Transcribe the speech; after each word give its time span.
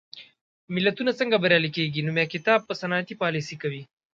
ملتونه 0.75 1.11
څنګه 1.19 1.41
بریالي 1.43 1.69
کېږي؟ 1.77 2.01
نومي 2.07 2.25
کتاب 2.33 2.59
په 2.67 2.73
صنعتي 2.81 3.15
پالېسۍ 3.21 3.55
کوي. 3.63 3.83